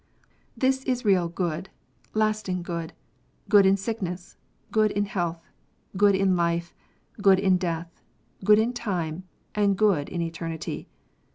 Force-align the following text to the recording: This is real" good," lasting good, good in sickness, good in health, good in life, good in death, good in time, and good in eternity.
This 0.57 0.83
is 0.85 1.05
real" 1.05 1.29
good," 1.43 1.69
lasting 2.15 2.63
good, 2.63 2.93
good 3.49 3.67
in 3.67 3.77
sickness, 3.77 4.35
good 4.71 4.89
in 4.89 5.05
health, 5.05 5.45
good 5.95 6.15
in 6.15 6.35
life, 6.35 6.73
good 7.21 7.37
in 7.37 7.57
death, 7.57 8.01
good 8.43 8.57
in 8.57 8.73
time, 8.73 9.25
and 9.53 9.77
good 9.77 10.09
in 10.09 10.19
eternity. 10.19 10.89